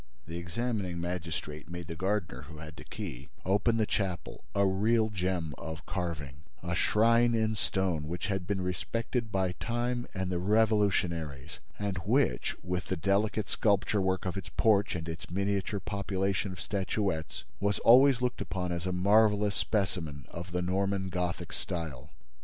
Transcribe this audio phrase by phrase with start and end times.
[0.25, 5.11] The examining magistrate made the gardener, who had the key, open the chapel, a real
[5.11, 10.39] gem of carving, a shrine in stone which had been respected by time and the
[10.39, 16.51] revolutionaries, and which, with the delicate sculpture work of its porch and its miniature population
[16.51, 22.09] of statuettes, was always looked upon as a marvelous specimen of the Norman Gothic style.